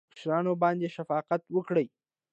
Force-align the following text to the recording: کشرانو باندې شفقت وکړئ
کشرانو 0.15 0.53
باندې 0.63 0.87
شفقت 0.95 1.41
وکړئ 1.55 1.87